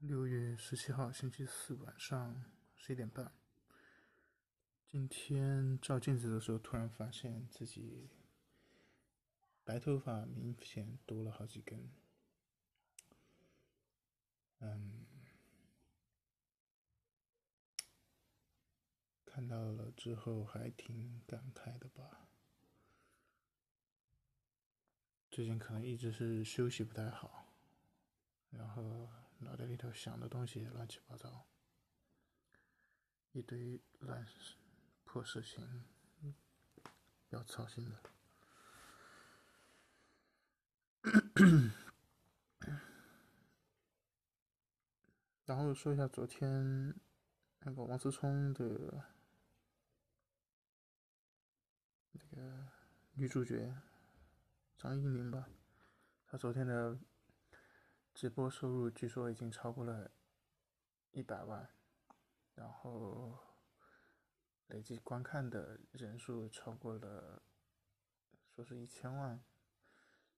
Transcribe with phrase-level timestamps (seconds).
[0.00, 3.32] 六月十七号星期四晚上十一点半，
[4.86, 8.10] 今天照镜子的时候，突然发现自己
[9.64, 11.90] 白头发明显多了好几根。
[14.58, 15.06] 嗯，
[19.24, 22.28] 看到了之后还挺感慨的吧。
[25.30, 27.48] 最近可能一直是休息不太好，
[28.50, 29.08] 然后
[29.46, 31.46] 脑袋里头想的东西乱七八糟，
[33.30, 34.26] 一堆烂
[35.04, 35.84] 破事情，
[37.28, 38.02] 要操心的。
[45.44, 46.92] 然后说一下昨天
[47.60, 49.04] 那个王思聪的
[52.10, 52.66] 那个
[53.12, 53.72] 女主角。
[54.76, 55.48] 张一宁吧，
[56.26, 56.98] 他昨天的
[58.16, 60.10] 直播收入据说已经超过了
[61.10, 61.68] 一百万，
[62.54, 63.38] 然后
[64.68, 67.42] 累计观看的人数超过了，
[68.54, 69.44] 说是一千万，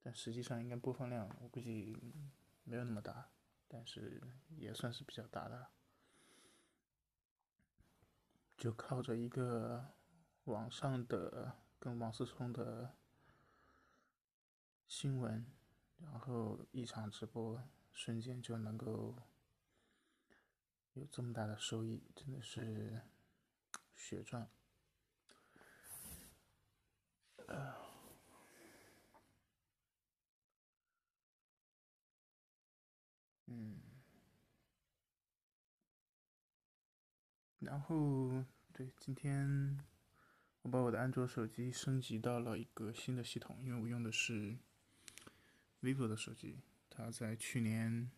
[0.00, 2.14] 但实际上应该播放量我估计
[2.62, 3.30] 没有那么大，
[3.66, 5.66] 但是也算是比较大的，
[8.56, 9.84] 就靠着一个
[10.44, 12.94] 网上的跟王思聪的。
[14.86, 15.44] 新闻，
[15.98, 19.14] 然后一场直播，瞬间就能够
[20.92, 23.02] 有这么大的收益，真的是
[23.96, 24.48] 血赚。
[33.46, 33.80] 嗯，
[37.58, 39.78] 然后对，今天
[40.62, 44.58] 我把我的安卓手机升级到了一个新的系统，因为我用的是。
[45.84, 46.56] Vivo 的手机，
[46.88, 48.10] 它在去年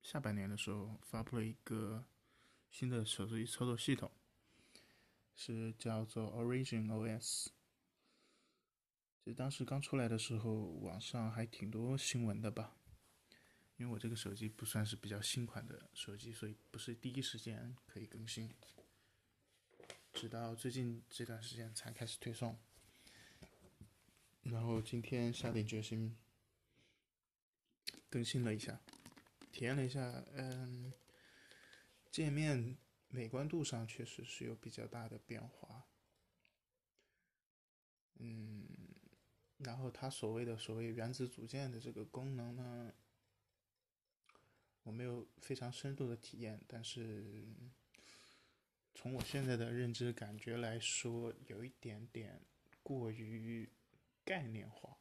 [0.00, 2.04] 下半年的时候发布了一个
[2.70, 4.08] 新的手机操作系统，
[5.34, 7.48] 是叫做 Origin OS。
[9.26, 12.76] 就当时刚出来的时候，网上还挺多新闻的吧。
[13.76, 18.54] 因为我这个手机不算是比较新款的手机，所以不是第一时间可以更新，
[20.12, 22.56] 直到最近这段时间才开始推送。
[24.42, 26.16] 然后今天下定决心。
[28.14, 28.80] 更新了一下，
[29.50, 30.92] 体验了一下，嗯，
[32.12, 32.76] 界面
[33.08, 35.84] 美观度上确实是有比较大的变化，
[38.20, 38.68] 嗯，
[39.58, 42.94] 然后它所谓的所谓原子组件的这个功能呢，
[44.84, 47.44] 我没有非常深度的体验，但是
[48.94, 52.40] 从我现在的认知感觉来说，有一点点
[52.80, 53.68] 过于
[54.24, 54.96] 概念化。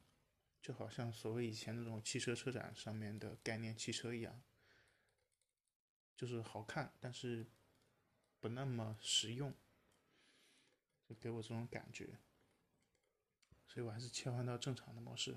[0.64, 4.42] 就好像所谓以前那种汽车车展上面的概念汽车一样，
[6.16, 7.46] 就是好看，但是
[8.40, 9.54] 不那么实用，
[11.04, 12.18] 就给我这种感觉。
[13.68, 15.36] 所以我还是切换到正常的模式，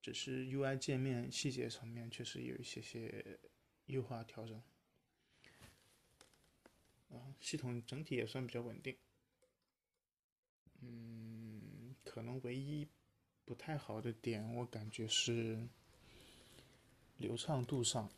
[0.00, 3.38] 只是 UI 界面细节层面确实有一些些
[3.84, 4.62] 优化调整。
[7.10, 8.96] 啊，系统整体也算比较稳定。
[10.80, 12.88] 嗯，可能唯一。
[13.44, 15.58] 不太好的点，我感觉是
[17.18, 18.08] 流畅度上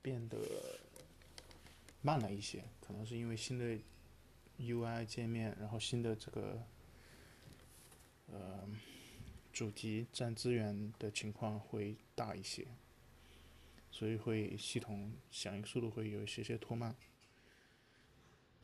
[0.00, 0.38] 变得
[2.00, 3.78] 慢了一些，可能是因为新的
[4.58, 6.62] UI 界面，然后新的这个
[8.26, 8.68] 呃
[9.52, 12.66] 主题占资源的情况会大一些，
[13.90, 16.94] 所以会系统响应速度会有一些些拖慢。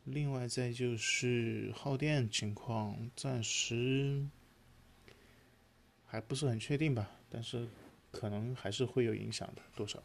[0.05, 4.29] 另外再就是耗电情况，暂时。
[6.15, 7.67] 还不是很确定吧，但是
[8.13, 10.01] 可能还是会有影响的，多少？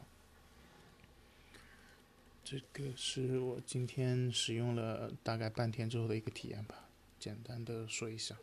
[2.43, 8.35] 这个是我今天使用了大概半天之后的一个体验吧，简单的说一下。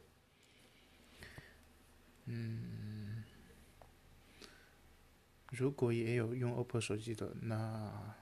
[2.27, 3.25] 嗯，
[5.49, 8.15] 如果也有用 OPPO 手机的，那，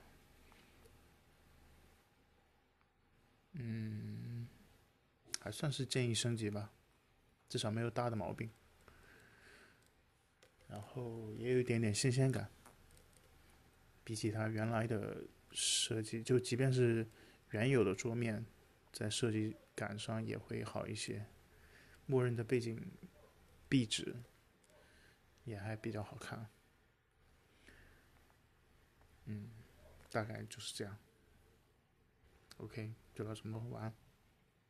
[3.53, 4.49] 嗯，
[5.39, 6.71] 还算是建议升级吧，
[7.51, 8.49] 至少没有大的毛病。
[10.69, 12.51] 然后也有一点点新鲜感，
[14.03, 17.07] 比起它原来的设计，就即便是
[17.51, 18.45] 原有的桌面，
[18.93, 21.27] 在设计感上也会好一些。
[22.07, 22.79] 默认的背景
[23.69, 24.15] 壁纸
[25.45, 26.49] 也还比较好看。
[29.25, 29.49] 嗯，
[30.11, 30.99] 大概就是这样。
[32.59, 33.95] OK，就到这么晚安。